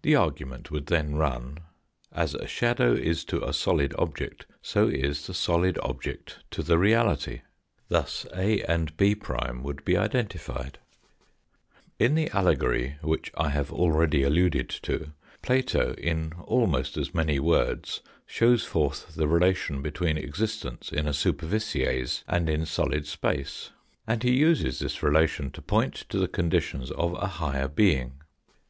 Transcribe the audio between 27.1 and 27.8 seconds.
a higher